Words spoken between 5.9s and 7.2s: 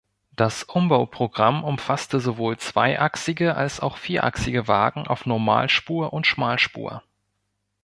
und Schmalspur.